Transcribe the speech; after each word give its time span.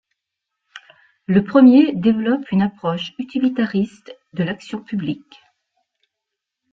Le 1.27 1.43
premier 1.43 1.93
développe 1.95 2.49
une 2.51 2.63
approche 2.63 3.13
utilitariste 3.19 4.17
de 4.33 4.41
l'action 4.43 4.81
publique. 4.81 5.39